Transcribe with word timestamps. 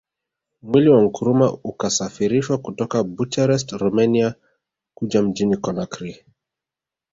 Mwili 0.61 0.89
wa 0.89 1.01
Nkrumah 1.01 1.59
ukasafirishwa 1.65 2.57
kutoka 2.57 3.03
Bucharest 3.03 3.71
Romania 3.71 4.35
Kuja 4.93 5.21
mjini 5.21 5.57
Conakry 5.57 6.25